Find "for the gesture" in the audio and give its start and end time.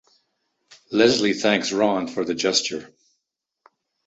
2.07-2.91